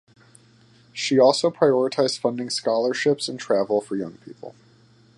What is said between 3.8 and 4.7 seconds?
for young people.